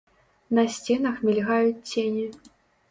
На 0.59 0.63
сценах 0.77 1.21
мільгаюць 1.29 1.89
цені. 1.93 2.27